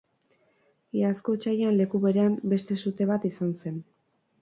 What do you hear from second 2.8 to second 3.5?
sute bat